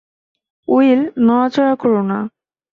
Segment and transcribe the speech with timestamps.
[0.67, 2.19] Will, নড়াচড়া কোরো না।